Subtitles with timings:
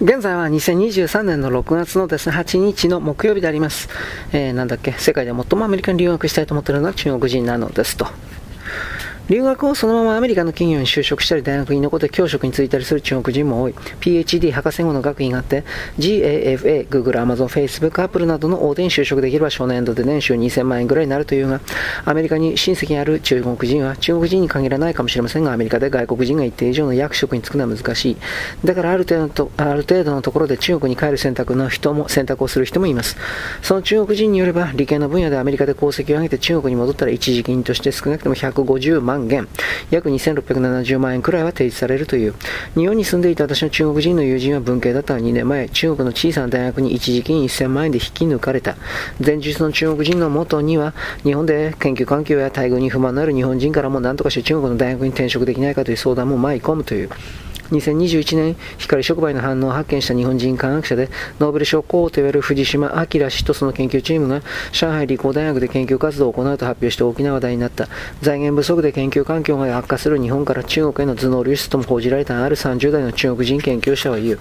[0.00, 3.88] 現在は2023年の6月のですね、8日の木曜日であります。
[4.32, 8.06] えー、なんだっけ、世界で最もアメリカに留学したいと思っているのは中国人なのですと。
[9.28, 13.74] 留学をそのままアメリカの企業に就職したり大学に残って教職に就いたりする中国人も多い。
[14.00, 15.64] PhD 博士後の学位があって
[15.98, 21.60] GAFA、Google、Amazon、Facebook、Apple などの大手に就職できれば初年度で年収2000万円ぐらいになるというが
[22.06, 28.16] アメリカに親戚にある中国人は中国人に限らないかもしれませんがアメリカで外国人が一定以上の役職に就くのは難しい。
[28.64, 33.18] だからある程度ある程度のところで中国に帰る選択の人も選択をする人もいます。
[33.60, 39.48] その中国人によれば理系の分野でアメリカで功績を上げて中国に戻ったら一時金として少なくとも150万万元、
[39.90, 42.34] 約2670万円くらいは提示されるという。
[42.74, 48.76] 日本に住んでいた私の中国人の友人は文系だった2年前、中国の小さな大学に一時金1000万円で引き抜かれた。
[49.24, 57.10] 前日の中国人の元には、日本で研究環境や待遇に不満のある日本人からも何とかして中国の大学に転職できないかという相談も舞い込むという。
[57.70, 64.42] 2021年、光触媒の反応を発見した日本人科学者で、ノーベル賞候補と言われる藤島明氏とその研究チームが、
[64.72, 67.88] 上海理工大学で研究活動を行うと発表して大きな話題になった。
[68.22, 74.38] 財源不足で研究環境が悪化する日本から中国への頭脳流出とも報じられたある30代の中国人研究者は言う。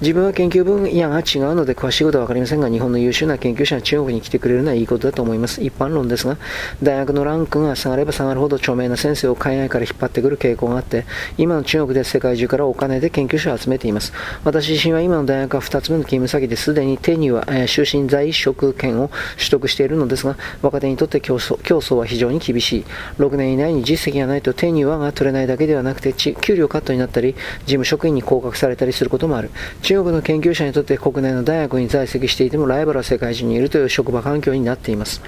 [0.00, 5.62] 自分は研究分野が違うので詳しいことは分かりませんが、日本の優秀な研究者が中国に来てくれるのはいいことだと思います。
[5.62, 6.38] 一般論ですが、
[6.82, 11.04] 大学のランクが下がれば下がるほど著名な先生を海外から引っ張ってくる傾向があって、
[11.36, 14.12] 今の中国で世界中からお金で研究者を集めています。
[14.44, 22.84] 私自身は今の大学は2つ目の勤務先ですでに手には、えー、終身在職権を取得しているのですが、若手にとって競争競争は非常に厳しい。
[23.18, 29.50] 6年以内に実績がないと手にはが取れないだけではなくて、給料カットになったり、事務職員に降格されたりすることもある。
[29.82, 35.22] 中国の研究者にとって国内の大学に在籍していてもライバルは世界中にいるという職場環境になっています。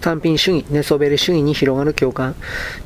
[0.00, 2.34] 単品主義、寝そべり主義に広がる共感。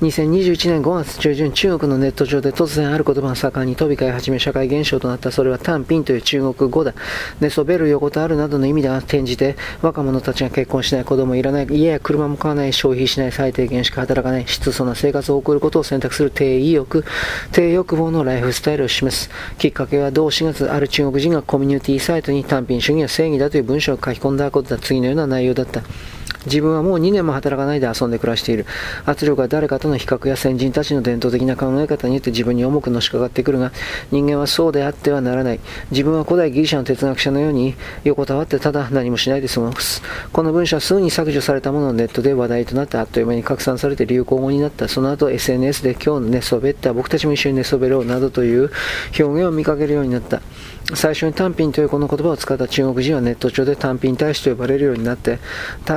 [0.02, 5.30] 2021年5月中旬、中国のネット上で突然ある言葉が盛んに飛び交い始め社会現象となった。
[5.30, 6.94] それは単品という中国語だ。
[7.40, 17.04] 寝そべる横たわるなどの意味では転じて、若者たちが結婚しない、子供いらない、家や車も買わない、消費しない、最低限しか働かない、質素な生活を送ることを選択する低意欲、
[17.52, 19.30] 低欲望のライフスタイルを示す。
[19.58, 24.78] きっかけは同4月、ある中国人がコミュニティサイトに単品主義は正義だという文章を書き込んだことだ。
[24.78, 25.82] 次のような内容だった。
[26.48, 28.66] 自分はもう2年も働かないで遊んで暮らしている。
[29.06, 33.72] 圧力は誰かとの比較や先人たちの伝統的な考え方によって自分に重くのしかかってくるが、
[34.10, 35.60] 人間はそうであってはならない。
[35.90, 40.02] 自分は古代ギリシャの哲学者のように横たわってただ何もしないで過ごす。
[40.32, 44.88] この文章はすぐに削除されたもののネットで話題となってあっという間に拡散されて流行語になった。
[44.88, 48.70] その後 SNS で今日寝そべった僕たちも一緒に寝そべろうなどという
[49.18, 50.40] 表現を見かけるようになった。
[50.94, 55.38] 最初に単品というこの言葉を使った中国人はネット上で単品大使と呼ばれるようになって、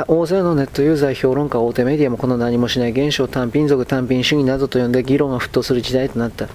[0.08, 6.48] 大勢ののネットユーザー、評論家、大手メディアもこの何もしない現象単品族、単品主義などと呼んで議論が沸騰する時代となった。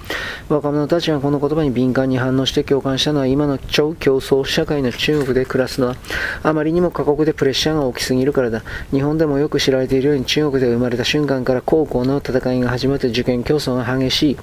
[0.49, 5.97] 若者たちがこの言葉に敏感に反応して共感したのは今の超競争社会の中国で暮らすのは
[6.43, 8.63] あまりにも過酷でプレッシャーが大きすぎるからだ。
[8.91, 14.37] 日本でもよく知られているように中国で生まれた瞬間から高校の戦いが始まって受験競争が激しい。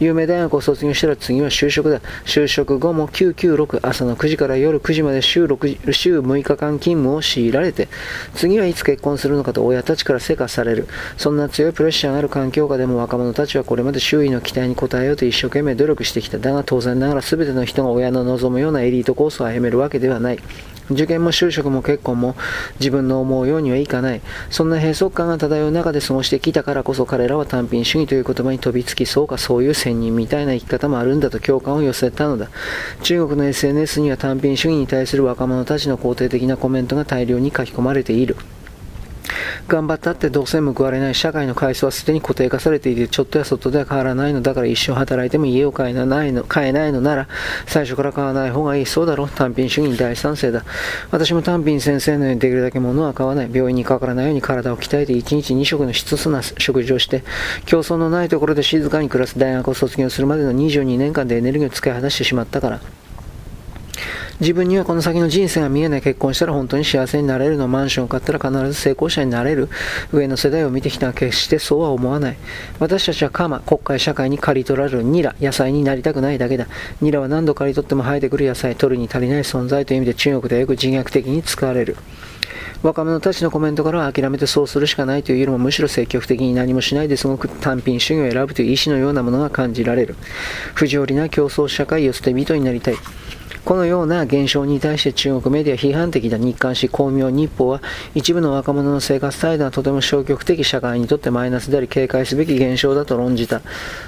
[0.00, 2.00] 有名大学を卒業したら次は就職だ。
[2.24, 7.88] 就職後も996朝の9時から夜9時まで週 ,6 週6日間勤務を強いられて
[8.34, 10.86] 次はつ結婚するのかと親たちからせかされる
[11.16, 20.38] そんな強いプレッシャーがある環境下でも若者たちはこれまで周囲の期待に応えようと一生懸命努力してきただが当然ながら全ての人が親の望むようなエリートコースを歩めるわけではない
[20.90, 22.36] 受験も就職も結婚も
[22.78, 24.20] 自分の思うようにはいかない。
[24.50, 32.50] そんな閉塞感が漂う中で過ごしてきたからこそ彼らは単品主義という言葉に飛びつき、そうかそういう仙人みたいな生き方もあるんだと共感を寄せたのだ。
[33.02, 38.36] 中国の SNS には単品主義に対する若者たちの肯定的なコメントが大量に書き込まれている。
[39.68, 47.28] 頑張ったってどうせ報われない社会の階層はすでに固定化されていて、ちょっとや外では変わらないのだから一生働いても家を買えないの買えないのなら、
[47.66, 48.86] 最初から買わない方がいい。
[48.86, 50.64] そうだろ単品主義に大賛成だ。
[51.10, 53.50] 私も単品先生のようにできるだけ物は買わない。
[53.52, 57.24] 病院にかからないように体を鍛えて1日2食の質素な食事をして、
[57.66, 63.03] 競争のないところで静かに暮らす大学を卒業するまでの22年間でエネルギーを使い果たしてしまったから。
[64.40, 69.68] 自分にはこの先の人生が見えない結婚したら本当に幸せになれるのマンションを買ったら必ず成功者になれる
[70.12, 72.36] 上の世代を見てきたが決してそうは思わない。
[72.78, 76.66] 私たちはカマ国会社会に刈り取られるニラ野菜になりたくないだけだ。
[77.00, 81.96] ニラは何度刈り取っても生えてくる野菜取るに足りない存在という意味で中国ではよく自虐的に使われる。
[82.82, 90.16] 若者たちのコメントからは諦めてそうするしかないというよりもむしろ積極的に何もしないですごく単品主義を選ぶという意思のようなものが感じられる。
[90.74, 92.96] 不条理な競争社会を捨て人になりたい。
[93.64, 97.80] このような現象に対して中国メディア批判的な日刊紙光明日報は
[98.14, 103.62] 一部の若者の生活態度はとても消極的社会にとってマイナスであり警戒すべき現象だと論じた。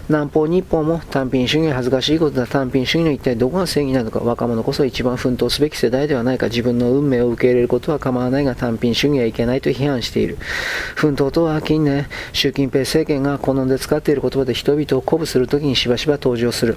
[0.09, 2.47] 南方日報も単品主義は恥ずかしいことだ。
[2.47, 4.21] 単品主義の一体どこが正義なのか。
[4.21, 6.49] 若者こそ一番奮闘すべき世代ではないか。
[6.49, 10.37] 自分の運命を受け入れることは構わないが単品主義はいけないと批判している。
[10.97, 16.77] 奮闘とは近年、習近平政権が好んで使っている言葉で人々を鼓舞するときにしばしば登場する。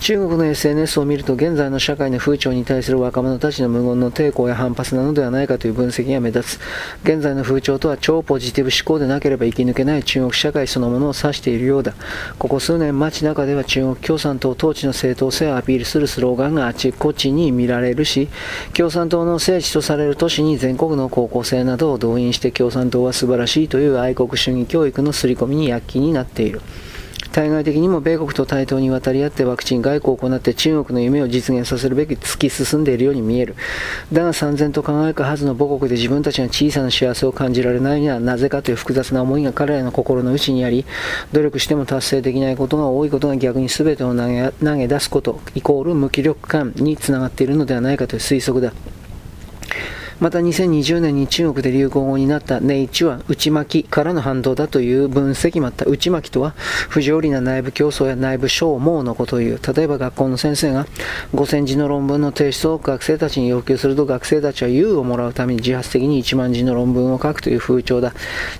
[0.00, 6.60] 中国の SNS を見ると現在の社会の風潮に対する若者たちの無言の抵抗や反発なのではないかという分析が目立つ。
[7.04, 11.94] 現在の風潮とは超ポジティブ思考でなければ生き抜けない中国社会そのものを指しているようだ。
[12.38, 18.28] ここ数年街中では中国共産党統治の正当性をアピールするスローガンがあちこちに見られるし
[18.72, 26.60] 共産党の聖地とされる都市に全国の高校生などを動員して共産党は素晴らしいという愛国主義教育の刷り込みに躍起になっている。
[27.34, 33.56] 対外的にも米国と対等に渡り合ってワクチン外交を行って中国の夢を実現させるべき突き進んでいるように見える。
[34.12, 40.84] だが三千と輝くはずの母国で自分たちが小さな幸せを感じられないにはなぜかという複雑な思いが彼らの心の内にあり、
[41.32, 48.72] 努力しても達成できないことが多いことが逆に全てを投げ投げ出すこと、イコール無気力感につながっているのではないかという推測だ。
[50.24, 55.84] また2020年に中国で流行語になったネイチは内巻きからの反動だという分析もあった。
[55.84, 56.52] 内巻きとは
[56.88, 59.60] 不条理な内部競争や内部消耗のことを言う。
[59.76, 60.86] 例えば学校の先生が
[61.34, 68.14] 5000字の論文の提出を学生たちに要求すると学生たちは優をもらうために自発的に1万字の論文を書くという風潮だ。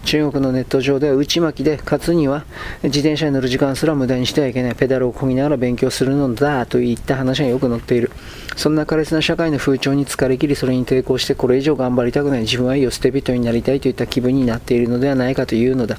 [0.05, 2.44] 中国のネット上では内巻きでかつには
[2.82, 4.75] 自転車に乗る時間すら無駄にしてはいけない。
[4.75, 8.10] ペダルをこぎながら勉強するのだといった話がよく載っている。
[8.55, 15.96] そんな苛烈な社会の風潮に疲れ切りそれに抵抗してこれれ以上頑張りたくない自分はいいよ捨て人になりたいといった気分になっているのではないかというのだ。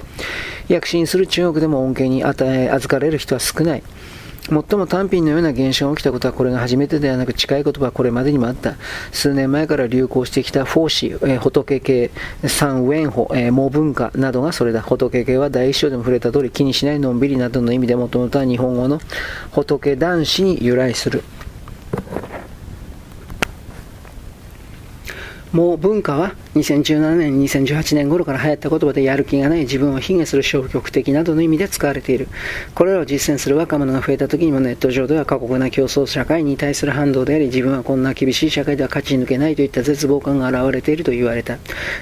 [0.68, 3.82] 躍進する中国でも恩恵に与え預かれる人は少ない。
[4.48, 8.76] 最も単品のような現象が起きたことはこれが初めてではなく近い言葉はこれまでにもあった。
[9.10, 12.10] 数年前から流行してきたフォーシー、えー、仏系
[12.46, 14.82] 三ウェンホ、えー、モ文化などがそれだ。
[14.82, 19.00] 仏系は第一章でも触れた通り気にしないのんびりなどの意味でもともとは日本語の
[19.50, 21.24] 仏男子に由来する。
[25.56, 32.28] もう文化は2017年、2018年頃から流行った言葉でやる気がない自分を卑下する消極的などの意味で使われている。
[32.74, 41.58] これらを実践する若者が増えた時にもネット上では過酷な競争社会に対する反動であり、自分はこんな厳しい社会では勝ち抜けないといった絶望感が現れていると言われた。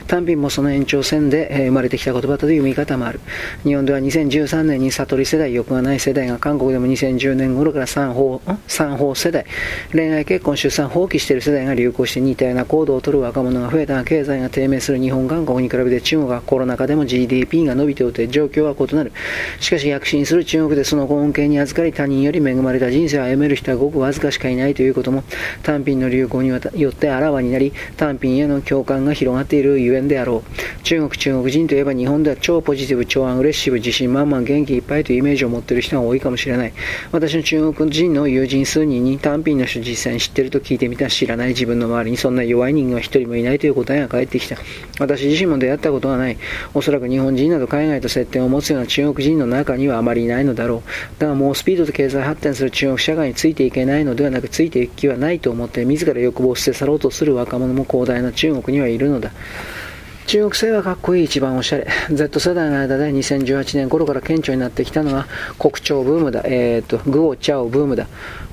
[0.06, 3.18] 単品もその延長線で生まれてきた言葉という見方もある。
[3.64, 9.44] 日本では2013年に悟り世代、欲がない世代が韓国でも2010年頃から三法、三法世代、
[9.92, 19.12] 恋愛結婚、出産放棄している世代が流行して似たような行動をとる若者が増えたが経済が低迷する日本、韓国に比べて中国はコロナ禍でも GDP が伸びておって状況は異なる。
[19.60, 25.24] しかし躍進する中国でその恩恵に預かり他人より恵まれた人生を歩める人はごくわずかしかいないということも
[25.62, 30.82] 単品の流行によってあらわになり単品への共感が広がっているゆえんであろう。
[30.82, 36.72] 中国、中国人といえば日本では超ポジティブ、超アグレッシブ、自信満々、元気いっぱいというイメージを持っている人が多いかもしれない。
[37.12, 44.56] 私の中国人の友人数人に単品の人実際に知ってると聞いてみた知らない自分の周りにそんな弱い人間は一人もいないという答えが返ってきた。
[44.98, 46.36] 私自身も出会ったことがない。
[46.74, 51.20] おそらく日本人など海外と接点を持つような中国人の中にはあまりいないのだろう。
[51.20, 59.32] だがもうスピードと経済発展する中国社会についていけないのではなく、ついていく気はないと思って、自ら欲望を捨て去ろうとする若者も広大な中国にはいるのだ。
[60.26, 61.86] 中国製はかっこいい、一番おしゃれ。
[62.10, 65.26] Z 世代の間で2018年頃から顕著になってきたのが
[65.58, 66.42] 国潮ブームだ。
[66.44, 68.06] えっ、ー、と、グオチャオブームだ。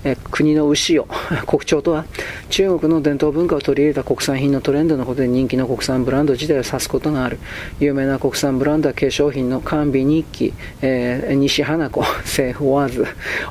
[0.03, 1.07] え国の牛を。
[1.47, 2.05] 国潮とは
[2.49, 7.39] 中国の伝統文化を取り入れた国産品のトレンドのことで人気の国産ブランド自体を指すことがある。
[7.79, 13.05] 有名な国産ブランドは化粧品の甘美日記、えー、西花子、セーフワーズ、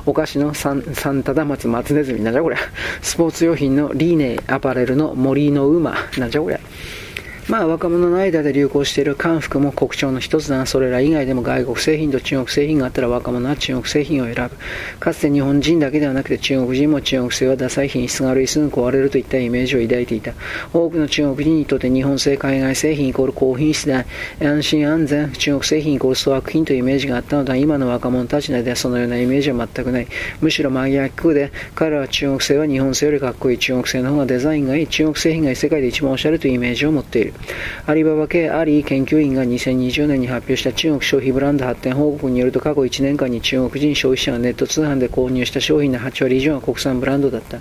[0.05, 2.59] お菓子のサンサンタダマツ松ネズミ、なんじゃこりゃ。
[3.01, 6.59] スポーツ用品のリーネイ、アパレルの森の馬、なんじゃこりゃ。
[7.49, 14.51] まあ若者の間で流行している漢服も国潮の一つだが、それら以外でも外国製品と中国製品があったら若者は中国製品を選ぶ。
[14.99, 20.33] かつて日本人だけではなくて中国人も中国製はダサい品質が悪いすぐ壊れるといったイメージを抱いていた。
[20.73, 24.05] 多くの中国人にとって日本製海外製品イコール高品質で
[24.39, 30.07] 安心安全、中国製品イコール粗悪品というイメージがあったのだが、今の若者たちの間ではそのようなイメージは全くない。
[30.41, 37.30] むしろ真逆で、彼らは中国製は日本製よりかっこいい、中国製の方がデザインがいい、中国製品が世界で一番おしゃれというイメージを持っている。
[37.85, 47.59] アリババ系アリー研究員が2020年に発表した中国消費ブランド発展報告によると過去1年間に中国人消費者がネット通販で購入した商品の8割以上が国産ブランドだった。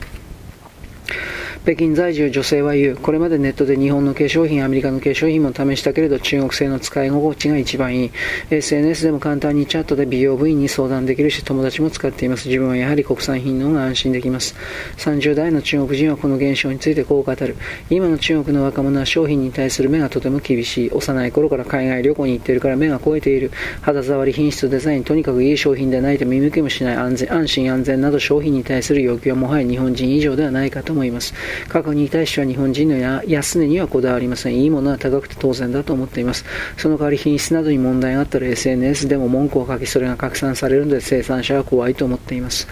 [1.62, 2.96] 北京在住女性は言う。
[2.96, 8.10] これまでネットで日本の化粧品、アメリカの化粧品も試したけれど中国製の使い心地が一番いい。
[8.48, 12.48] SNS でも簡単にチャットで美容部員に相談できるし友達も使っています。
[12.48, 14.54] 自分はやはり国産品の方が安心できます。
[14.96, 17.54] 30代の中国人はこの現象についてこう語る。
[17.90, 20.90] 今の中国の若者は商品に対する目がとても厳しい。
[20.90, 23.50] 幼い頃から海外旅行に行っているから目が肥えている。
[23.82, 31.34] 肌触り、品質、デザイン、とにかくいい商品でないと見向きもしない安全安心安全など商品に対する要求はもはや日本人以上ではないかと思います。
[31.68, 34.56] 価格に対しては日本人の安値にはこだわりません。
[34.56, 36.44] いいものは高くて当然だと思っています。
[36.76, 42.66] その代わり品質などに問題があったら SNS でも文句を書きそれが拡散されるので生産者は怖いと思っています。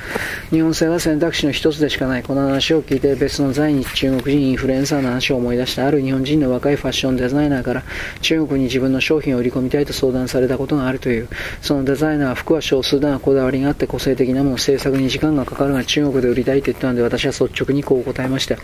[0.50, 2.22] 日本製は選択肢の一つでしかない。
[2.22, 7.84] この話を聞いて別の在日中国人インフルエンサーの話を思い出したある日本人の若いファッションデザイナーから
[8.20, 11.28] 中国に自分の商品を売り込みたいと相談されたことがあるという。
[11.62, 18.56] そのデザイナーは服は少数だがこだわりがあって個性的なもの制作に時間がかかるが中国で売りたいと言ったので私は率直にこう答えました。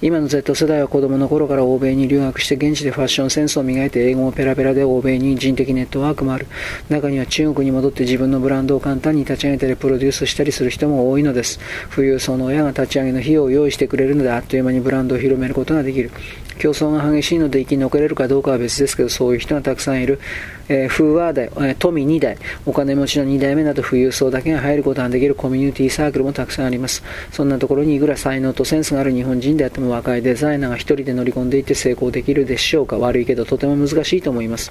[0.00, 6.46] 今の Z 世代は子供の頃から欧米に留学して現地でファッションセンスを磨いて英語もペラペラで欧米に人的ネットワークもある。
[6.88, 11.58] 中には中国に戻って自分のブランドを簡単に立ち上げたりプロデュースしたりする人も多いのです。
[11.94, 16.10] 富裕層の親が立ち上げの費用を用意してくれるのであっという間にブランドを広めることができる。
[16.58, 20.20] 競争が激しいので生き残れるかどうかは別ですけど、そういう人がたくさんいる。
[20.68, 27.02] えー、風和代、えー、富2代、お金持ちの2代目など富裕層だけが入ることができるコミュニティサークルもたくさんあります。
[27.32, 34.70] そんなところにいくら才能とセンスがある日本人であっても若いデザイナーが1人で乗り込んでいって成功できるでしょうか悪いけどとても難しいと思います。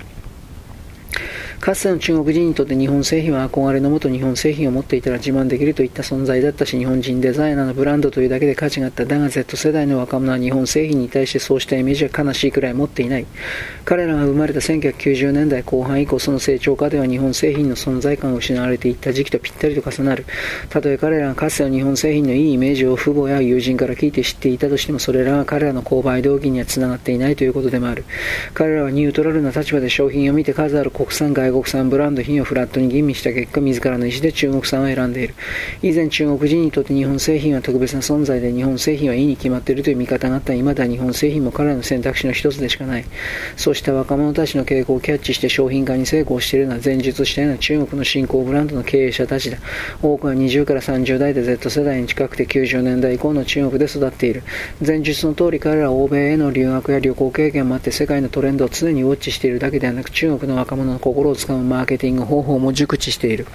[1.59, 13.25] かつての中国人にとって日本製品は憧れのもと日本製品を持っていたら自慢できるといった存在だったし日本人デザイナーのブランドというだけで価値があっただが Z 世代の若者は日本製品に対してそうしたイメージは悲しいくらい持っていない。
[13.85, 20.25] 彼らが生まれた1990年代後半以降その成長下では日本製品の存在感が失われていった時期とぴったりと重なる。
[20.69, 28.05] たとえ彼らがかつての日本製品のいいイメージを父母や友人から聞いて知っていたとしてもそれらは彼らの購買動機にはつながっていないということでもある。
[28.53, 35.33] 彼らはニュートラルな立場で商品を見て数ある国産外国産ブランド品をフラットに吟味した結果、自らの意思で中国産を選んでいる。
[35.81, 43.05] 以前中国人にとって日本製品は特別な存在で、日本製品はいいに決まっているという見方があった今では日本製品も彼らの選択肢の一つでしかない。
[43.55, 49.57] そうした若者たちの傾向をキャッチして商品化に成功しているのは前述したような中国の新興ブランドの経営者たちだ。
[50.01, 54.43] 多くは20から30代で Z 世代に近くて90年代以降の中国で育っている。
[54.85, 63.47] 前述の通り彼らは欧米への留学や旅行経験もあって世界のトレンドを常にウォッチしているだけではなく中国の若者の心をつかむマーケティング方法も熟知している。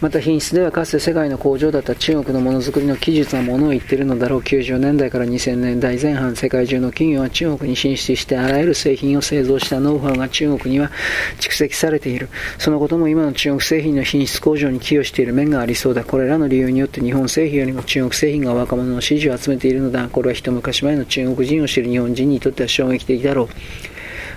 [0.00, 4.40] また品質ではかつて世界の工場だった中国のものづくりの技術はものを言っているのだろう。
[4.40, 10.92] 90年代から2000年代前半世界中の企業は中国に進出してあらゆる製品を製造したノウハウが中国には
[11.40, 12.28] 蓄積されている。
[12.58, 16.04] そのことも今の中国製品の品質向上に寄与している面がありそうだ。
[16.04, 20.08] これらの理由によって日本製品よりも中国製品が若者の支持を集めているのだ。
[20.08, 23.48] これは一昔前の中国人を知る日本人にとっては衝撃的だろう。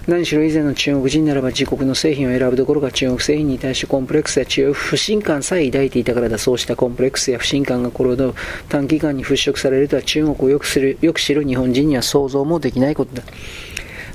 [0.07, 8.33] 何しろ以前の中国人ならば自国の製品を選ぶどころか中国製品に対してコンプレックスや強い不信感さえ抱いていたからだそうしたコンプレックスや不信感がこれほど
[8.67, 13.23] 短期間に払拭されるとは中国をよくするよく知る日本人には想像もできないことだ。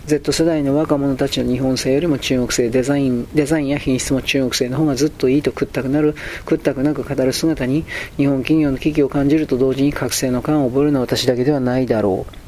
[0.06, 7.84] Z 世代の若者たちの日本製よりも中国製デザインデザインや品質も中国製の方がずっといいと食ったくなる食ったくなく語る姿に
[8.16, 12.45] 日本企業の危機を感じると同時に覚醒の感を覚えるのは私だけではないだろう。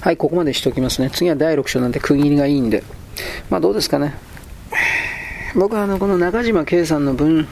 [0.00, 1.10] はい、ここまでしておきますね。
[1.10, 2.82] 次は第6章なんで区切りがいいんで。
[3.50, 4.14] まあどうですかね。
[5.54, 7.48] 僕はあの、この中島圭さんの文、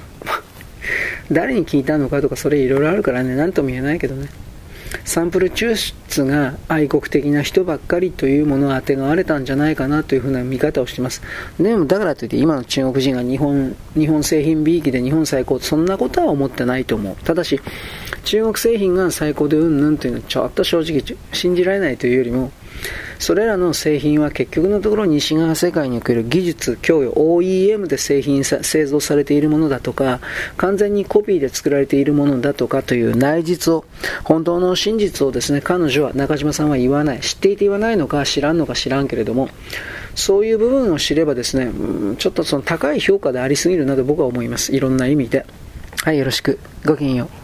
[1.32, 4.28] 誰に聞いたのかとかそれいろいろあるからね、なんとも言えないけどね。
[5.04, 11.22] サンプル抽出が愛国的な人ばっかりというものをあてがわれたんじゃないかなというふうな見方をしています。
[11.58, 17.16] でもだからといって今の中国人が日本日本製品美意気で日本最高そんなことは思ってないと思う。
[17.24, 17.60] ただし
[18.24, 22.52] 中国製品が最高でうんぬんというのはちょっと正直信じられないというよりも
[23.24, 30.20] それらの製品は結局のところ西側世界における技術供与 OEM で製品製造されているものだとか
[30.58, 33.86] 完全にコピーで作られているものだとかという内実を
[34.24, 39.48] 本当の真実をですね彼女は中島さんは言わない知っていて言わないのか知らんのか知らんけれども
[40.14, 41.72] そういう部分を知ればですね
[42.18, 44.76] ちょっとその高い評価でありすぎるなと僕は思います。
[44.76, 45.46] いろんな意味で。
[46.02, 46.58] はいよろしく。
[46.84, 47.30] ごきげんよ